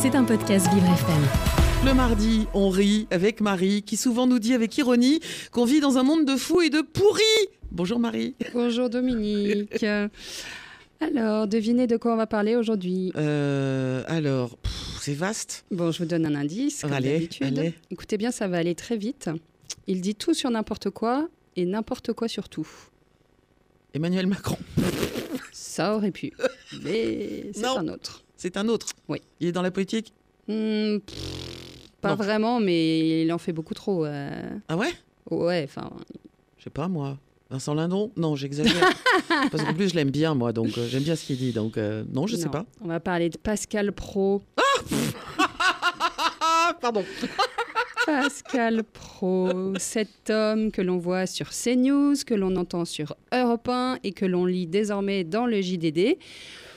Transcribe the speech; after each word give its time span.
C'est 0.00 0.16
un 0.16 0.24
podcast 0.24 0.66
Vivre 0.74 0.86
FM. 0.86 1.86
Le 1.86 1.94
mardi, 1.94 2.46
on 2.54 2.70
rit 2.70 3.06
avec 3.12 3.40
Marie, 3.40 3.82
qui 3.82 3.96
souvent 3.96 4.26
nous 4.26 4.40
dit 4.40 4.52
avec 4.52 4.76
ironie 4.78 5.20
qu'on 5.52 5.64
vit 5.64 5.78
dans 5.78 5.96
un 5.96 6.02
monde 6.02 6.24
de 6.24 6.34
fous 6.34 6.60
et 6.62 6.70
de 6.70 6.80
pourris. 6.80 7.22
Bonjour 7.70 8.00
Marie. 8.00 8.34
Bonjour 8.52 8.90
Dominique. 8.90 9.84
Alors, 11.00 11.46
devinez 11.46 11.86
de 11.86 11.96
quoi 11.96 12.14
on 12.14 12.16
va 12.16 12.26
parler 12.26 12.56
aujourd'hui. 12.56 13.12
Euh, 13.14 14.02
alors, 14.08 14.58
c'est 15.00 15.14
vaste. 15.14 15.66
Bon, 15.70 15.92
je 15.92 15.98
vous 16.00 16.04
donne 16.08 16.26
un 16.26 16.34
indice, 16.34 16.80
comme 16.82 16.92
Allez, 16.92 17.12
d'habitude. 17.12 17.46
allez. 17.58 17.74
Écoutez 17.92 18.16
bien, 18.16 18.32
ça 18.32 18.48
va 18.48 18.56
aller 18.56 18.74
très 18.74 18.96
vite. 18.96 19.30
Il 19.86 20.00
dit 20.00 20.16
tout 20.16 20.34
sur 20.34 20.50
n'importe 20.50 20.90
quoi 20.90 21.28
et 21.54 21.64
n'importe 21.64 22.12
quoi 22.12 22.26
sur 22.26 22.48
tout. 22.48 22.68
Emmanuel 23.94 24.26
Macron. 24.26 24.58
Ça 25.52 25.94
aurait 25.94 26.10
pu, 26.10 26.32
mais 26.82 27.50
c'est 27.54 27.64
un 27.66 27.86
autre. 27.86 28.24
C'est 28.42 28.56
un 28.56 28.66
autre. 28.68 28.86
Oui. 29.08 29.22
Il 29.38 29.46
est 29.46 29.52
dans 29.52 29.62
la 29.62 29.70
politique 29.70 30.12
Hmm, 30.48 30.98
pff, 30.98 31.88
pas 32.00 32.08
Non. 32.10 32.14
vraiment, 32.16 32.58
mais 32.58 33.22
il 33.22 33.32
en 33.32 33.38
fait 33.38 33.52
beaucoup 33.52 33.72
trop. 33.74 34.04
euh. 34.04 34.50
Ah 34.68 34.76
ouais? 34.76 34.90
Ouais, 35.30 35.62
enfin, 35.68 35.88
Je 36.58 36.64
sais 36.64 36.70
pas 36.70 36.88
moi. 36.88 37.18
Vincent 37.50 37.72
Lindon? 37.74 38.10
Non, 38.16 38.34
j'exagère. 38.34 38.90
Parce 39.52 39.62
qu'en 39.62 39.74
plus, 39.74 39.90
je 39.90 39.94
l'aime 39.94 40.10
bien 40.10 40.34
moi, 40.34 40.52
donc 40.52 40.76
euh, 40.76 40.88
j'aime 40.88 41.04
bien 41.04 41.14
ce 41.14 41.24
qu'il 41.24 41.36
dit. 41.36 41.52
Donc 41.52 41.76
euh, 41.78 42.02
non, 42.12 42.26
je 42.26 42.34
sais 42.34 42.46
non. 42.46 42.50
pas. 42.50 42.64
On 42.80 42.88
va 42.88 42.98
parler 42.98 43.28
de 43.30 43.38
Pascal 43.38 43.92
Pro. 43.92 44.42
Ah, 46.40 46.74
pardon. 46.80 47.04
Pascal 48.06 48.82
Pro, 48.84 49.74
cet 49.78 50.30
homme 50.30 50.72
que 50.72 50.82
l'on 50.82 50.98
voit 50.98 51.26
sur 51.26 51.50
CNews, 51.50 52.14
que 52.26 52.34
l'on 52.34 52.56
entend 52.56 52.84
sur 52.84 53.16
Europe 53.32 53.68
1 53.68 53.98
et 54.02 54.12
que 54.12 54.26
l'on 54.26 54.44
lit 54.44 54.66
désormais 54.66 55.24
dans 55.24 55.46
le 55.46 55.60
JDD. 55.60 56.16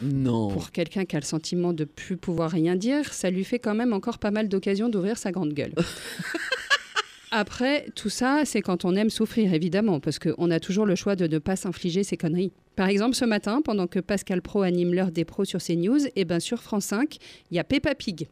Non. 0.01 0.49
Pour 0.49 0.71
quelqu'un 0.71 1.05
qui 1.05 1.15
a 1.15 1.19
le 1.19 1.25
sentiment 1.25 1.73
de 1.73 1.83
plus 1.83 2.17
pouvoir 2.17 2.51
rien 2.51 2.75
dire, 2.75 3.13
ça 3.13 3.29
lui 3.29 3.43
fait 3.43 3.59
quand 3.59 3.75
même 3.75 3.93
encore 3.93 4.19
pas 4.19 4.31
mal 4.31 4.49
d'occasions 4.49 4.89
d'ouvrir 4.89 5.17
sa 5.17 5.31
grande 5.31 5.53
gueule. 5.53 5.73
Après, 7.31 7.87
tout 7.95 8.09
ça, 8.09 8.43
c'est 8.45 8.61
quand 8.61 8.85
on 8.85 8.95
aime 8.95 9.09
souffrir, 9.09 9.53
évidemment, 9.53 9.99
parce 9.99 10.19
qu'on 10.19 10.51
a 10.51 10.59
toujours 10.59 10.85
le 10.85 10.95
choix 10.95 11.15
de 11.15 11.27
ne 11.27 11.39
pas 11.39 11.55
s'infliger 11.55 12.03
ces 12.03 12.17
conneries. 12.17 12.53
Par 12.75 12.87
exemple, 12.87 13.15
ce 13.15 13.25
matin, 13.25 13.61
pendant 13.61 13.87
que 13.87 13.99
Pascal 13.99 14.41
Pro 14.41 14.61
anime 14.61 14.93
l'heure 14.93 15.11
des 15.11 15.25
pros 15.25 15.43
sur 15.43 15.61
CNews, 15.61 15.99
et 16.15 16.23
ben 16.23 16.39
sur 16.39 16.61
France 16.61 16.85
5, 16.85 17.17
il 17.51 17.57
y 17.57 17.59
a 17.59 17.63
Peppa 17.63 17.95
Pig. 17.95 18.27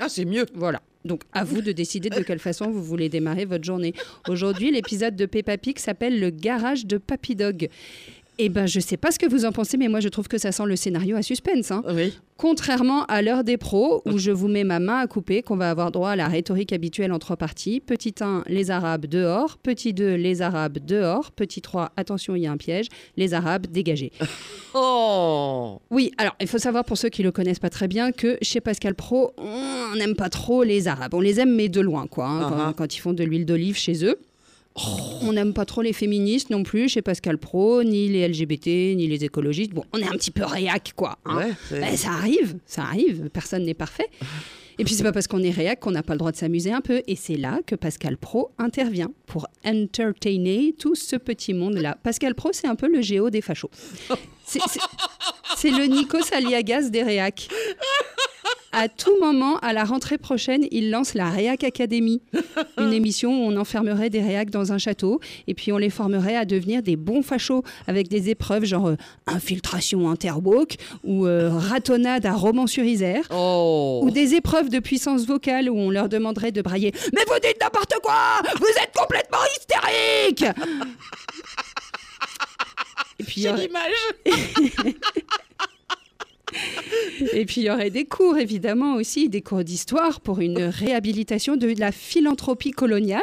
Ah, 0.00 0.08
c'est 0.08 0.24
mieux. 0.24 0.46
Voilà. 0.54 0.82
Donc, 1.04 1.22
à 1.32 1.44
vous 1.44 1.62
de 1.62 1.72
décider 1.72 2.10
de 2.10 2.20
quelle 2.22 2.38
façon 2.38 2.70
vous 2.70 2.82
voulez 2.82 3.08
démarrer 3.08 3.44
votre 3.44 3.64
journée. 3.64 3.94
Aujourd'hui, 4.28 4.70
l'épisode 4.70 5.16
de 5.16 5.26
Peppa 5.26 5.56
Pig 5.56 5.78
s'appelle 5.78 6.18
Le 6.18 6.30
garage 6.30 6.86
de 6.86 6.98
Papy 6.98 7.36
Dog. 7.36 7.68
Eh 8.40 8.48
ben, 8.48 8.66
je 8.66 8.78
sais 8.78 8.96
pas 8.96 9.10
ce 9.10 9.18
que 9.18 9.26
vous 9.28 9.44
en 9.44 9.50
pensez, 9.52 9.76
mais 9.76 9.88
moi, 9.88 9.98
je 9.98 10.08
trouve 10.08 10.28
que 10.28 10.38
ça 10.38 10.52
sent 10.52 10.62
le 10.66 10.76
scénario 10.76 11.16
à 11.16 11.22
suspense. 11.22 11.72
hein. 11.72 11.82
Oui. 11.92 12.16
Contrairement 12.36 13.04
à 13.06 13.20
l'heure 13.20 13.42
des 13.42 13.56
pros, 13.56 14.00
où 14.06 14.16
je 14.18 14.30
vous 14.30 14.46
mets 14.46 14.62
ma 14.62 14.78
main 14.78 15.00
à 15.00 15.06
couper, 15.08 15.42
qu'on 15.42 15.56
va 15.56 15.70
avoir 15.70 15.90
droit 15.90 16.10
à 16.10 16.16
la 16.16 16.28
rhétorique 16.28 16.72
habituelle 16.72 17.10
en 17.10 17.18
trois 17.18 17.36
parties. 17.36 17.80
Petit 17.80 18.14
1, 18.20 18.44
les 18.46 18.70
Arabes 18.70 19.06
dehors. 19.06 19.58
Petit 19.58 19.92
2, 19.92 20.14
les 20.14 20.40
Arabes 20.40 20.78
dehors. 20.78 21.32
Petit 21.32 21.60
3, 21.62 21.90
attention, 21.96 22.36
il 22.36 22.42
y 22.42 22.46
a 22.46 22.52
un 22.52 22.56
piège. 22.56 22.86
Les 23.16 23.34
Arabes 23.34 23.66
dégagés. 23.66 24.12
Oh 24.74 25.80
Oui, 25.90 26.12
alors 26.18 26.34
il 26.40 26.46
faut 26.46 26.58
savoir 26.58 26.84
pour 26.84 26.98
ceux 26.98 27.08
qui 27.08 27.22
le 27.22 27.32
connaissent 27.32 27.58
pas 27.58 27.70
très 27.70 27.88
bien 27.88 28.12
que 28.12 28.36
chez 28.42 28.60
Pascal 28.60 28.94
Pro, 28.94 29.32
on 29.38 29.96
n'aime 29.96 30.14
pas 30.14 30.28
trop 30.28 30.62
les 30.62 30.88
Arabes. 30.88 31.14
On 31.14 31.20
les 31.20 31.40
aime 31.40 31.54
mais 31.54 31.68
de 31.70 31.80
loin, 31.80 32.06
quoi. 32.06 32.26
hein, 32.26 32.40
Ah 32.44 32.48
quand, 32.50 32.58
ah. 32.58 32.74
quand 32.76 32.94
ils 32.94 33.00
font 33.00 33.12
de 33.14 33.24
l'huile 33.24 33.46
d'olive 33.46 33.76
chez 33.76 34.04
eux. 34.04 34.18
On 35.22 35.32
n'aime 35.32 35.52
pas 35.52 35.64
trop 35.64 35.82
les 35.82 35.92
féministes 35.92 36.50
non 36.50 36.62
plus 36.62 36.88
chez 36.88 37.02
Pascal 37.02 37.38
Pro, 37.38 37.82
ni 37.82 38.08
les 38.08 38.26
LGBT, 38.28 38.66
ni 38.96 39.06
les 39.06 39.24
écologistes. 39.24 39.72
Bon, 39.72 39.84
on 39.92 39.98
est 39.98 40.06
un 40.06 40.12
petit 40.12 40.30
peu 40.30 40.44
réac, 40.44 40.92
quoi. 40.96 41.18
hein. 41.24 41.36
Ouais, 41.38 41.52
Ben, 41.80 41.96
ça 41.96 42.10
arrive, 42.10 42.56
ça 42.66 42.82
arrive. 42.82 43.28
Personne 43.32 43.64
n'est 43.64 43.74
parfait. 43.74 44.08
Et 44.80 44.84
puis 44.84 44.94
c'est 44.94 45.02
pas 45.02 45.10
parce 45.10 45.26
qu'on 45.26 45.42
est 45.42 45.50
réac 45.50 45.80
qu'on 45.80 45.90
n'a 45.90 46.04
pas 46.04 46.12
le 46.12 46.18
droit 46.18 46.30
de 46.30 46.36
s'amuser 46.36 46.70
un 46.72 46.80
peu. 46.80 47.02
Et 47.08 47.16
c'est 47.16 47.36
là 47.36 47.58
que 47.66 47.74
Pascal 47.74 48.16
Pro 48.16 48.52
intervient 48.58 49.10
pour 49.26 49.48
entertainer 49.64 50.72
tout 50.78 50.94
ce 50.94 51.16
petit 51.16 51.52
monde-là. 51.52 51.98
Pascal 52.04 52.34
Pro, 52.36 52.50
c'est 52.52 52.68
un 52.68 52.76
peu 52.76 52.86
le 52.88 53.00
géo 53.02 53.28
des 53.30 53.40
fachos. 53.40 53.70
C'est- 54.46 54.60
le 55.70 55.84
Nikos 55.86 56.32
Aliagas 56.32 56.90
des 56.90 57.02
réacs. 57.02 57.48
À 58.70 58.88
tout 58.88 59.18
moment, 59.20 59.56
à 59.60 59.72
la 59.72 59.84
rentrée 59.84 60.18
prochaine, 60.18 60.66
il 60.70 60.90
lance 60.90 61.14
la 61.14 61.30
Réac 61.30 61.64
Academy, 61.64 62.20
une 62.78 62.92
émission 62.92 63.30
où 63.30 63.48
on 63.50 63.56
enfermerait 63.56 64.10
des 64.10 64.20
réacs 64.20 64.50
dans 64.50 64.72
un 64.72 64.78
château 64.78 65.20
et 65.46 65.54
puis 65.54 65.72
on 65.72 65.78
les 65.78 65.88
formerait 65.88 66.36
à 66.36 66.44
devenir 66.44 66.82
des 66.82 66.96
bons 66.96 67.22
fachos 67.22 67.62
avec 67.86 68.08
des 68.08 68.28
épreuves 68.28 68.64
genre 68.66 68.88
euh, 68.88 68.96
infiltration 69.26 70.10
interwalk 70.10 70.76
ou 71.02 71.26
euh, 71.26 71.48
ratonnade 71.50 72.26
à 72.26 72.32
Romans-sur-Isère. 72.34 73.24
Oh. 73.30 74.00
Ou 74.04 74.10
des 74.10 74.34
épreuves 74.34 74.68
de 74.68 74.80
puissance 74.80 75.24
vocale 75.26 75.70
où 75.70 75.76
on 75.78 75.90
leur 75.90 76.10
demanderait 76.10 76.52
de 76.52 76.60
brailler 76.60 76.92
Mais 77.14 77.22
vous 77.26 77.38
dites 77.42 77.58
n'importe 77.60 77.94
quoi! 78.02 78.42
Vous 78.58 78.82
êtes 78.82 78.92
complètement 78.94 79.38
hystérique! 79.56 80.44
Et 83.20 83.24
puis 83.24 83.40
J'ai 83.40 83.48
aurait- 83.50 83.66
l'image 83.66 84.14
et 87.32 87.44
puis 87.44 87.62
il 87.62 87.64
y 87.64 87.70
aurait 87.70 87.90
des 87.90 88.04
cours, 88.04 88.38
évidemment, 88.38 88.94
aussi, 88.94 89.28
des 89.28 89.42
cours 89.42 89.64
d'histoire 89.64 90.20
pour 90.20 90.40
une 90.40 90.62
réhabilitation 90.62 91.56
de 91.56 91.74
la 91.78 91.92
philanthropie 91.92 92.70
coloniale. 92.70 93.22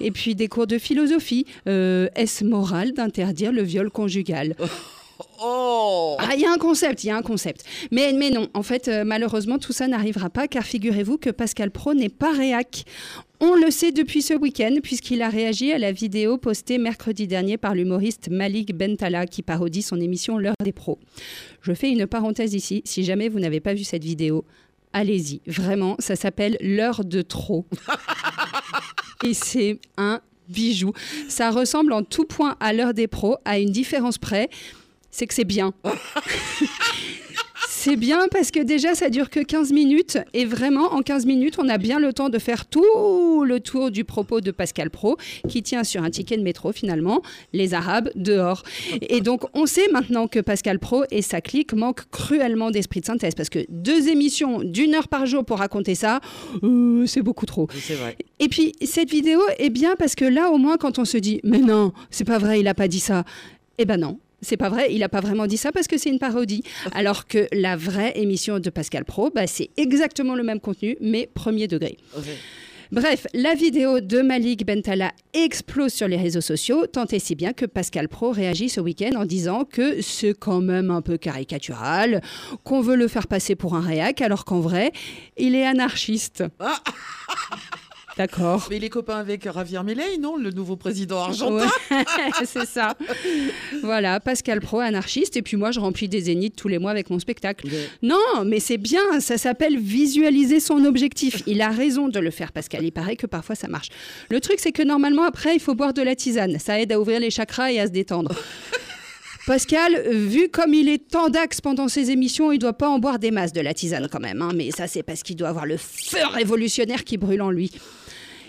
Et 0.00 0.10
puis 0.10 0.34
des 0.34 0.48
cours 0.48 0.66
de 0.66 0.78
philosophie. 0.78 1.46
Euh, 1.68 2.08
Est-ce 2.14 2.44
moral 2.44 2.92
d'interdire 2.92 3.52
le 3.52 3.62
viol 3.62 3.90
conjugal? 3.90 4.54
Oh 5.42 6.16
Ah, 6.18 6.34
il 6.34 6.40
y 6.40 6.44
a 6.44 6.52
un 6.52 6.58
concept, 6.58 7.04
il 7.04 7.08
y 7.08 7.10
a 7.10 7.16
un 7.16 7.22
concept. 7.22 7.64
Mais, 7.90 8.12
mais 8.12 8.30
non, 8.30 8.48
en 8.52 8.62
fait, 8.62 8.88
euh, 8.88 9.04
malheureusement, 9.04 9.58
tout 9.58 9.72
ça 9.72 9.88
n'arrivera 9.88 10.28
pas, 10.28 10.48
car 10.48 10.64
figurez-vous 10.64 11.16
que 11.16 11.30
Pascal 11.30 11.70
Pro 11.70 11.94
n'est 11.94 12.10
pas 12.10 12.32
réac. 12.32 12.84
On 13.40 13.54
le 13.54 13.70
sait 13.70 13.90
depuis 13.90 14.20
ce 14.20 14.34
week-end, 14.34 14.76
puisqu'il 14.82 15.22
a 15.22 15.30
réagi 15.30 15.72
à 15.72 15.78
la 15.78 15.92
vidéo 15.92 16.36
postée 16.36 16.76
mercredi 16.76 17.26
dernier 17.26 17.56
par 17.56 17.74
l'humoriste 17.74 18.28
Malik 18.30 18.76
Bentala, 18.76 19.26
qui 19.26 19.42
parodie 19.42 19.82
son 19.82 19.98
émission 19.98 20.36
L'heure 20.36 20.54
des 20.62 20.72
pros. 20.72 20.98
Je 21.62 21.72
fais 21.72 21.90
une 21.90 22.06
parenthèse 22.06 22.52
ici, 22.52 22.82
si 22.84 23.02
jamais 23.02 23.30
vous 23.30 23.40
n'avez 23.40 23.60
pas 23.60 23.72
vu 23.72 23.84
cette 23.84 24.04
vidéo, 24.04 24.44
allez-y, 24.92 25.40
vraiment, 25.46 25.96
ça 26.00 26.16
s'appelle 26.16 26.58
L'heure 26.60 27.02
de 27.04 27.22
trop. 27.22 27.64
Et 29.24 29.32
c'est 29.32 29.78
un 29.96 30.20
bijou. 30.50 30.92
Ça 31.28 31.50
ressemble 31.50 31.92
en 31.92 32.02
tout 32.02 32.24
point 32.24 32.56
à 32.60 32.72
l'heure 32.72 32.92
des 32.92 33.06
pros, 33.06 33.36
à 33.44 33.58
une 33.58 33.70
différence 33.70 34.18
près, 34.18 34.50
c'est 35.10 35.26
que 35.26 35.34
c'est 35.34 35.44
bien. 35.44 35.72
C'est 37.82 37.96
bien 37.96 38.28
parce 38.30 38.50
que 38.50 38.60
déjà 38.60 38.94
ça 38.94 39.08
dure 39.08 39.30
que 39.30 39.40
15 39.40 39.72
minutes 39.72 40.18
et 40.34 40.44
vraiment 40.44 40.92
en 40.92 41.00
15 41.00 41.24
minutes 41.24 41.54
on 41.58 41.66
a 41.70 41.78
bien 41.78 41.98
le 41.98 42.12
temps 42.12 42.28
de 42.28 42.38
faire 42.38 42.66
tout 42.66 43.42
le 43.42 43.58
tour 43.58 43.90
du 43.90 44.04
propos 44.04 44.42
de 44.42 44.50
Pascal 44.50 44.90
Pro 44.90 45.16
qui 45.48 45.62
tient 45.62 45.82
sur 45.82 46.02
un 46.02 46.10
ticket 46.10 46.36
de 46.36 46.42
métro 46.42 46.72
finalement 46.72 47.22
les 47.54 47.72
Arabes 47.72 48.10
dehors. 48.16 48.64
Et 49.00 49.22
donc 49.22 49.44
on 49.54 49.64
sait 49.64 49.88
maintenant 49.92 50.28
que 50.28 50.40
Pascal 50.40 50.78
Pro 50.78 51.04
et 51.10 51.22
sa 51.22 51.40
clique 51.40 51.72
manquent 51.72 52.04
cruellement 52.10 52.70
d'esprit 52.70 53.00
de 53.00 53.06
synthèse 53.06 53.34
parce 53.34 53.48
que 53.48 53.60
deux 53.70 54.08
émissions 54.10 54.62
d'une 54.62 54.94
heure 54.94 55.08
par 55.08 55.24
jour 55.24 55.46
pour 55.46 55.56
raconter 55.60 55.94
ça, 55.94 56.20
euh, 56.62 57.06
c'est 57.06 57.22
beaucoup 57.22 57.46
trop. 57.46 57.66
C'est 57.80 57.94
vrai. 57.94 58.14
Et 58.40 58.48
puis 58.48 58.74
cette 58.84 59.08
vidéo 59.08 59.40
est 59.56 59.70
bien 59.70 59.96
parce 59.98 60.14
que 60.14 60.26
là 60.26 60.50
au 60.50 60.58
moins 60.58 60.76
quand 60.76 60.98
on 60.98 61.06
se 61.06 61.16
dit 61.16 61.40
mais 61.44 61.60
non, 61.60 61.94
c'est 62.10 62.26
pas 62.26 62.36
vrai, 62.36 62.60
il 62.60 62.68
a 62.68 62.74
pas 62.74 62.88
dit 62.88 63.00
ça. 63.00 63.24
Eh 63.78 63.86
ben 63.86 63.96
non. 63.96 64.18
C'est 64.42 64.56
pas 64.56 64.68
vrai, 64.68 64.92
il 64.92 65.02
a 65.02 65.08
pas 65.08 65.20
vraiment 65.20 65.46
dit 65.46 65.56
ça 65.56 65.72
parce 65.72 65.86
que 65.86 65.98
c'est 65.98 66.10
une 66.10 66.18
parodie. 66.18 66.62
Alors 66.92 67.26
que 67.26 67.46
la 67.52 67.76
vraie 67.76 68.12
émission 68.16 68.58
de 68.58 68.70
Pascal 68.70 69.04
Pro, 69.04 69.30
bah, 69.34 69.46
c'est 69.46 69.70
exactement 69.76 70.34
le 70.34 70.42
même 70.42 70.60
contenu, 70.60 70.96
mais 71.00 71.28
premier 71.32 71.68
degré. 71.68 71.98
Bref, 72.92 73.28
la 73.34 73.54
vidéo 73.54 74.00
de 74.00 74.20
Malik 74.20 74.66
Bentala 74.66 75.12
explose 75.32 75.92
sur 75.92 76.08
les 76.08 76.16
réseaux 76.16 76.40
sociaux, 76.40 76.88
tant 76.88 77.04
et 77.06 77.20
si 77.20 77.36
bien 77.36 77.52
que 77.52 77.64
Pascal 77.64 78.08
Pro 78.08 78.32
réagit 78.32 78.68
ce 78.68 78.80
week-end 78.80 79.12
en 79.14 79.26
disant 79.26 79.64
que 79.64 80.02
c'est 80.02 80.36
quand 80.36 80.60
même 80.60 80.90
un 80.90 81.00
peu 81.00 81.16
caricatural, 81.16 82.20
qu'on 82.64 82.80
veut 82.80 82.96
le 82.96 83.06
faire 83.06 83.28
passer 83.28 83.54
pour 83.54 83.76
un 83.76 83.80
réac, 83.80 84.22
alors 84.22 84.44
qu'en 84.44 84.58
vrai, 84.58 84.90
il 85.36 85.54
est 85.54 85.64
anarchiste. 85.64 86.42
Ah 86.58 86.82
D'accord. 88.20 88.66
Mais 88.68 88.76
il 88.76 88.84
est 88.84 88.90
copain 88.90 89.16
avec 89.16 89.50
Javier 89.50 89.82
Milei, 89.82 90.18
non 90.18 90.36
Le 90.36 90.50
nouveau 90.50 90.76
président 90.76 91.20
argentin 91.20 91.66
Ouais, 91.90 92.04
c'est 92.44 92.66
ça. 92.66 92.94
Voilà, 93.82 94.20
Pascal 94.20 94.60
Pro, 94.60 94.80
anarchiste, 94.80 95.38
et 95.38 95.42
puis 95.42 95.56
moi, 95.56 95.70
je 95.70 95.80
remplis 95.80 96.06
des 96.06 96.20
zéniths 96.20 96.54
tous 96.54 96.68
les 96.68 96.78
mois 96.78 96.90
avec 96.90 97.08
mon 97.08 97.18
spectacle. 97.18 97.66
Non, 98.02 98.44
mais 98.44 98.60
c'est 98.60 98.76
bien, 98.76 99.20
ça 99.20 99.38
s'appelle 99.38 99.78
visualiser 99.78 100.60
son 100.60 100.84
objectif. 100.84 101.42
Il 101.46 101.62
a 101.62 101.70
raison 101.70 102.08
de 102.08 102.20
le 102.20 102.30
faire, 102.30 102.52
Pascal. 102.52 102.84
Il 102.84 102.92
paraît 102.92 103.16
que 103.16 103.26
parfois 103.26 103.54
ça 103.54 103.68
marche. 103.68 103.88
Le 104.28 104.38
truc, 104.38 104.58
c'est 104.58 104.72
que 104.72 104.82
normalement, 104.82 105.24
après, 105.24 105.54
il 105.54 105.60
faut 105.60 105.74
boire 105.74 105.94
de 105.94 106.02
la 106.02 106.14
tisane. 106.14 106.58
Ça 106.58 106.78
aide 106.78 106.92
à 106.92 107.00
ouvrir 107.00 107.20
les 107.20 107.30
chakras 107.30 107.72
et 107.72 107.80
à 107.80 107.86
se 107.86 107.92
détendre. 107.92 108.34
Pascal, 109.46 110.00
vu 110.10 110.48
comme 110.48 110.74
il 110.74 110.88
est 110.88 111.08
tendax 111.08 111.60
pendant 111.60 111.88
ses 111.88 112.10
émissions, 112.10 112.52
il 112.52 112.58
doit 112.58 112.72
pas 112.74 112.88
en 112.88 112.98
boire 112.98 113.18
des 113.18 113.30
masses 113.30 113.52
de 113.52 113.60
la 113.60 113.74
tisane 113.74 114.08
quand 114.10 114.20
même. 114.20 114.42
hein. 114.42 114.52
Mais 114.54 114.70
ça, 114.70 114.86
c'est 114.86 115.02
parce 115.02 115.22
qu'il 115.22 115.36
doit 115.36 115.48
avoir 115.48 115.66
le 115.66 115.76
feu 115.76 116.18
révolutionnaire 116.32 117.04
qui 117.04 117.16
brûle 117.16 117.42
en 117.42 117.50
lui. 117.50 117.70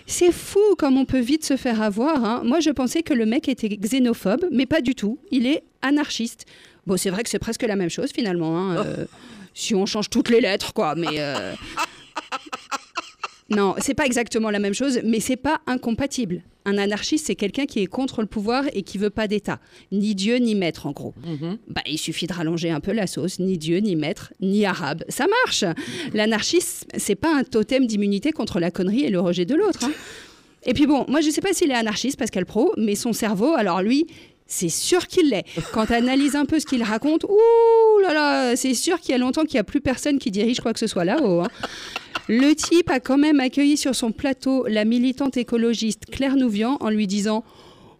C'est 0.06 0.32
fou 0.32 0.60
comme 0.78 0.98
on 0.98 1.04
peut 1.04 1.20
vite 1.20 1.44
se 1.44 1.56
faire 1.56 1.80
avoir. 1.80 2.24
hein. 2.24 2.42
Moi, 2.44 2.60
je 2.60 2.70
pensais 2.70 3.02
que 3.02 3.14
le 3.14 3.24
mec 3.26 3.48
était 3.48 3.68
xénophobe, 3.68 4.46
mais 4.52 4.66
pas 4.66 4.80
du 4.80 4.94
tout. 4.94 5.18
Il 5.30 5.46
est 5.46 5.62
anarchiste. 5.80 6.44
Bon, 6.86 6.96
c'est 6.96 7.10
vrai 7.10 7.22
que 7.22 7.30
c'est 7.30 7.38
presque 7.38 7.62
la 7.62 7.76
même 7.76 7.90
chose 7.90 8.10
finalement. 8.14 8.58
hein. 8.58 8.76
Euh, 8.84 9.04
Si 9.54 9.74
on 9.74 9.86
change 9.86 10.10
toutes 10.10 10.28
les 10.28 10.40
lettres, 10.40 10.72
quoi. 10.72 10.94
Mais. 10.94 11.08
euh, 11.20 11.54
Non, 13.54 13.74
c'est 13.78 13.94
pas 13.94 14.06
exactement 14.06 14.50
la 14.50 14.58
même 14.58 14.74
chose, 14.74 15.00
mais 15.04 15.20
c'est 15.20 15.36
pas 15.36 15.60
incompatible. 15.66 16.42
Un 16.64 16.78
anarchiste, 16.78 17.26
c'est 17.26 17.34
quelqu'un 17.34 17.66
qui 17.66 17.80
est 17.80 17.86
contre 17.86 18.20
le 18.20 18.26
pouvoir 18.28 18.64
et 18.72 18.82
qui 18.82 18.96
veut 18.96 19.10
pas 19.10 19.26
d'État. 19.26 19.58
Ni 19.90 20.14
Dieu, 20.14 20.36
ni 20.36 20.54
maître, 20.54 20.86
en 20.86 20.92
gros. 20.92 21.12
Mhm. 21.26 21.58
Bah, 21.68 21.82
il 21.86 21.98
suffit 21.98 22.26
de 22.28 22.32
rallonger 22.32 22.70
un 22.70 22.78
peu 22.80 22.92
la 22.92 23.08
sauce. 23.08 23.40
Ni 23.40 23.58
Dieu, 23.58 23.78
ni 23.78 23.96
maître, 23.96 24.32
ni 24.40 24.64
arabe. 24.64 25.02
Ça 25.08 25.26
marche. 25.44 25.64
L'anarchisme, 26.14 26.86
c'est 26.96 27.16
pas 27.16 27.34
un 27.34 27.42
totem 27.44 27.86
d'immunité 27.86 28.30
contre 28.30 28.60
la 28.60 28.70
connerie 28.70 29.04
et 29.04 29.10
le 29.10 29.18
rejet 29.20 29.44
de 29.44 29.54
l'autre. 29.56 29.84
hein. 29.84 29.92
Et 30.64 30.74
puis 30.74 30.86
bon, 30.86 31.04
moi 31.08 31.20
je 31.20 31.30
sais 31.30 31.40
pas 31.40 31.52
s'il 31.52 31.72
est 31.72 31.74
anarchiste, 31.74 32.16
Pascal 32.16 32.46
Pro, 32.46 32.72
mais 32.76 32.94
son 32.94 33.12
cerveau, 33.12 33.54
alors 33.54 33.82
lui, 33.82 34.06
c'est 34.46 34.68
sûr 34.68 35.08
qu'il 35.08 35.30
l'est. 35.30 35.44
Quand 35.72 35.86
tu 35.86 35.94
analyses 35.94 36.36
un 36.36 36.44
peu 36.44 36.60
ce 36.60 36.66
qu'il 36.66 36.84
raconte, 36.84 37.24
ouh 37.24 37.98
là 38.02 38.14
là, 38.14 38.54
c'est 38.54 38.74
sûr 38.74 39.00
qu'il 39.00 39.10
y 39.10 39.14
a 39.14 39.18
longtemps 39.18 39.42
qu'il 39.42 39.54
n'y 39.54 39.60
a 39.60 39.64
plus 39.64 39.80
personne 39.80 40.20
qui 40.20 40.30
dirige 40.30 40.60
quoi 40.60 40.72
que 40.72 40.78
ce 40.78 40.86
soit 40.86 41.04
là-haut. 41.04 41.40
hein. 41.40 41.48
Le 42.28 42.54
type 42.54 42.90
a 42.90 43.00
quand 43.00 43.18
même 43.18 43.40
accueilli 43.40 43.76
sur 43.76 43.94
son 43.94 44.12
plateau 44.12 44.66
la 44.68 44.84
militante 44.84 45.36
écologiste 45.36 46.06
Claire 46.10 46.36
Nouvian 46.36 46.76
en 46.80 46.88
lui 46.90 47.06
disant 47.06 47.44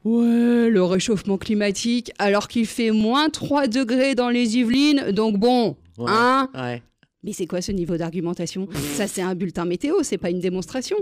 Ouais, 0.04 0.68
le 0.68 0.82
réchauffement 0.82 1.38
climatique, 1.38 2.10
alors 2.18 2.48
qu'il 2.48 2.66
fait 2.66 2.90
moins 2.90 3.28
3 3.28 3.68
degrés 3.68 4.14
dans 4.14 4.30
les 4.30 4.56
Yvelines, 4.58 5.12
donc 5.12 5.36
bon, 5.38 5.76
Ouais. 5.98 6.06
hein 6.08 6.48
Ouais. 6.54 6.82
mais 7.22 7.32
c'est 7.32 7.46
quoi 7.46 7.60
ce 7.62 7.70
niveau 7.70 7.96
d'argumentation? 7.96 8.66
Ça, 8.94 9.06
c'est 9.06 9.22
un 9.22 9.36
bulletin 9.36 9.64
météo, 9.64 9.94
c'est 10.02 10.18
pas 10.18 10.30
une 10.30 10.40
démonstration. 10.40 10.96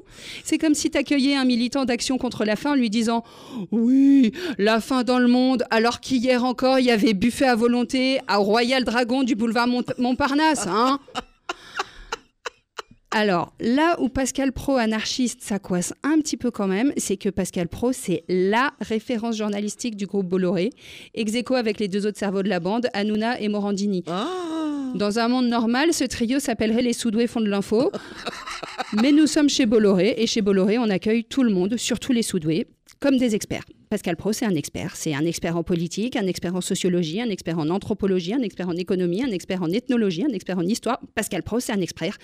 C'est 0.44 0.58
comme 0.58 0.74
si 0.74 0.90
t'accueillais 0.90 1.34
un 1.34 1.46
militant 1.46 1.86
d'action 1.86 2.18
contre 2.18 2.44
la 2.44 2.56
faim 2.56 2.72
en 2.72 2.74
lui 2.74 2.90
disant 2.90 3.24
Oui, 3.70 4.32
la 4.58 4.80
faim 4.80 5.02
dans 5.02 5.18
le 5.18 5.28
monde, 5.28 5.64
alors 5.70 6.00
qu'hier 6.00 6.44
encore, 6.44 6.78
il 6.78 6.84
y 6.86 6.90
avait 6.90 7.14
buffet 7.14 7.46
à 7.46 7.54
volonté 7.56 8.18
à 8.28 8.36
Royal 8.36 8.84
Dragon 8.84 9.22
du 9.22 9.34
boulevard 9.34 9.66
Mont- 9.66 9.84
Montparnasse, 9.98 10.66
hein 10.66 10.98
alors, 13.12 13.52
là 13.58 13.96
où 14.00 14.08
Pascal 14.08 14.52
Pro, 14.52 14.76
anarchiste, 14.76 15.42
ça 15.42 15.58
coince 15.58 15.92
un 16.04 16.18
petit 16.20 16.36
peu 16.36 16.52
quand 16.52 16.68
même, 16.68 16.92
c'est 16.96 17.16
que 17.16 17.28
Pascal 17.28 17.66
Pro, 17.66 17.92
c'est 17.92 18.22
la 18.28 18.72
référence 18.80 19.36
journalistique 19.36 19.96
du 19.96 20.06
groupe 20.06 20.28
Bolloré, 20.28 20.70
ex 21.14 21.34
aequo 21.34 21.56
avec 21.56 21.80
les 21.80 21.88
deux 21.88 22.06
autres 22.06 22.18
cerveaux 22.18 22.44
de 22.44 22.48
la 22.48 22.60
bande, 22.60 22.88
Hanouna 22.92 23.40
et 23.40 23.48
Morandini. 23.48 24.04
Ah. 24.06 24.28
Dans 24.94 25.18
un 25.18 25.26
monde 25.26 25.48
normal, 25.48 25.92
ce 25.92 26.04
trio 26.04 26.38
s'appellerait 26.38 26.82
les 26.82 26.92
Soudoués 26.92 27.26
font 27.26 27.40
de 27.40 27.48
l'info. 27.48 27.90
Mais 29.02 29.10
nous 29.10 29.26
sommes 29.26 29.48
chez 29.48 29.66
Bolloré 29.66 30.14
et 30.18 30.26
chez 30.28 30.40
Bolloré, 30.40 30.78
on 30.78 30.88
accueille 30.88 31.24
tout 31.24 31.42
le 31.42 31.50
monde, 31.50 31.76
surtout 31.76 32.12
les 32.12 32.22
Soudoués, 32.22 32.68
comme 33.00 33.16
des 33.16 33.34
experts. 33.34 33.64
Pascal 33.90 34.14
Pro, 34.14 34.32
c'est 34.32 34.44
un 34.44 34.54
expert. 34.54 34.94
C'est 34.94 35.14
un 35.16 35.24
expert 35.24 35.56
en 35.56 35.64
politique, 35.64 36.14
un 36.14 36.28
expert 36.28 36.54
en 36.54 36.60
sociologie, 36.60 37.20
un 37.20 37.28
expert 37.28 37.58
en 37.58 37.68
anthropologie, 37.70 38.32
un 38.32 38.40
expert 38.40 38.68
en 38.68 38.76
économie, 38.76 39.24
un 39.24 39.32
expert 39.32 39.64
en 39.64 39.68
ethnologie, 39.72 40.22
un 40.22 40.32
expert 40.32 40.56
en 40.58 40.62
histoire. 40.62 41.00
Pascal 41.16 41.42
Pro, 41.42 41.58
c'est 41.58 41.72
un 41.72 41.80
expert. 41.80 42.16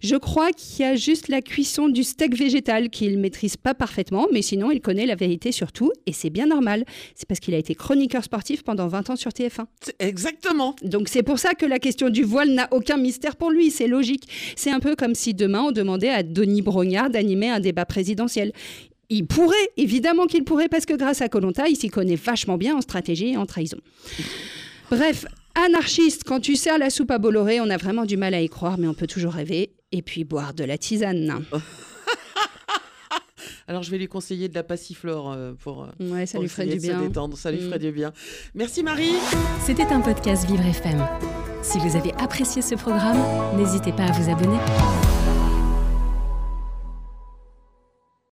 Je 0.00 0.14
crois 0.14 0.52
qu'il 0.52 0.86
y 0.86 0.88
a 0.88 0.94
juste 0.94 1.26
la 1.26 1.42
cuisson 1.42 1.88
du 1.88 2.04
steak 2.04 2.36
végétal 2.36 2.88
qu'il 2.88 3.18
maîtrise 3.18 3.56
pas 3.56 3.74
parfaitement, 3.74 4.28
mais 4.32 4.42
sinon, 4.42 4.70
il 4.70 4.80
connaît 4.80 5.06
la 5.06 5.16
vérité 5.16 5.50
sur 5.50 5.72
tout 5.72 5.90
et 6.06 6.12
c'est 6.12 6.30
bien 6.30 6.46
normal. 6.46 6.84
C'est 7.16 7.26
parce 7.26 7.40
qu'il 7.40 7.52
a 7.54 7.58
été 7.58 7.74
chroniqueur 7.74 8.22
sportif 8.22 8.62
pendant 8.62 8.86
20 8.86 9.10
ans 9.10 9.16
sur 9.16 9.32
TF1. 9.32 9.66
C'est- 9.80 9.96
Exactement. 9.98 10.76
Donc 10.84 11.08
c'est 11.08 11.24
pour 11.24 11.40
ça 11.40 11.54
que 11.54 11.66
la 11.66 11.80
question 11.80 12.10
du 12.10 12.22
voile 12.22 12.50
n'a 12.52 12.68
aucun 12.70 12.96
mystère 12.96 13.34
pour 13.34 13.50
lui, 13.50 13.72
c'est 13.72 13.88
logique. 13.88 14.28
C'est 14.54 14.70
un 14.70 14.78
peu 14.78 14.94
comme 14.94 15.16
si 15.16 15.34
demain 15.34 15.62
on 15.62 15.72
demandait 15.72 16.10
à 16.10 16.22
Denis 16.22 16.62
Brognard 16.62 17.10
d'animer 17.10 17.48
un 17.50 17.58
débat 17.58 17.86
présidentiel. 17.86 18.52
Il 19.10 19.26
pourrait, 19.26 19.56
évidemment 19.76 20.26
qu'il 20.26 20.44
pourrait, 20.44 20.68
parce 20.68 20.84
que 20.84 20.92
grâce 20.94 21.22
à 21.22 21.28
Colonta, 21.28 21.66
il 21.68 21.76
s'y 21.76 21.88
connaît 21.88 22.14
vachement 22.16 22.58
bien 22.58 22.76
en 22.76 22.80
stratégie 22.82 23.30
et 23.32 23.36
en 23.38 23.46
trahison. 23.46 23.78
Bref, 24.90 25.24
anarchiste, 25.54 26.24
quand 26.24 26.40
tu 26.40 26.56
sers 26.56 26.76
la 26.78 26.90
soupe 26.90 27.10
à 27.10 27.18
Bolloré, 27.18 27.60
on 27.60 27.70
a 27.70 27.76
vraiment 27.78 28.04
du 28.04 28.16
mal 28.18 28.34
à 28.34 28.40
y 28.42 28.48
croire, 28.48 28.76
mais 28.78 28.86
on 28.86 28.94
peut 28.94 29.06
toujours 29.06 29.32
rêver. 29.32 29.70
Et 29.92 30.02
puis 30.02 30.24
boire 30.24 30.52
de 30.52 30.64
la 30.64 30.76
tisane. 30.76 31.42
Alors 33.66 33.82
je 33.82 33.90
vais 33.90 33.98
lui 33.98 34.08
conseiller 34.08 34.48
de 34.48 34.54
la 34.54 34.62
passiflore 34.62 35.32
euh, 35.32 35.52
pour, 35.52 35.84
euh, 35.84 35.88
Ouais, 36.00 36.24
ça 36.26 36.32
pour 36.34 36.42
lui 36.42 36.48
ferait 36.48 36.64
essayer 36.66 36.78
du 36.80 36.86
de 36.86 36.92
se 36.92 36.98
bien. 36.98 37.06
détendre. 37.08 37.36
Ça 37.36 37.50
lui 37.50 37.60
Mm. 37.60 37.66
ferait 37.68 37.78
du 37.78 37.92
bien. 37.92 38.12
Merci 38.54 38.82
Marie. 38.82 39.12
C'était 39.64 39.84
un 39.86 40.00
podcast 40.00 40.46
Vivre 40.46 40.64
FM. 40.66 41.06
Si 41.62 41.78
vous 41.78 41.96
avez 41.96 42.12
apprécié 42.14 42.62
ce 42.62 42.74
programme, 42.74 43.18
n'hésitez 43.58 43.92
pas 43.92 44.04
à 44.04 44.12
vous 44.12 44.30
abonner. 44.30 44.58